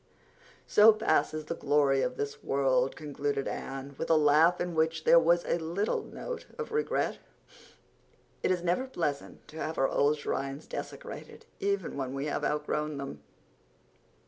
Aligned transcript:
'So 0.65 0.91
passes 0.93 1.45
the 1.45 1.53
glory 1.53 2.01
of 2.01 2.17
this 2.17 2.41
world,'" 2.43 2.95
concluded 2.95 3.47
Anne, 3.47 3.93
with 3.99 4.09
a 4.09 4.15
laugh 4.15 4.59
in 4.59 4.73
which 4.73 5.03
there 5.03 5.19
was 5.19 5.45
a 5.45 5.59
little 5.59 6.01
note 6.01 6.47
of 6.57 6.71
regret. 6.71 7.19
It 8.41 8.49
is 8.49 8.63
never 8.63 8.87
pleasant 8.87 9.47
to 9.49 9.57
have 9.57 9.77
our 9.77 9.87
old 9.89 10.17
shrines 10.17 10.65
desecrated, 10.65 11.45
even 11.59 11.97
when 11.97 12.15
we 12.15 12.25
have 12.25 12.43
outgrown 12.43 12.97
them. 12.97 13.21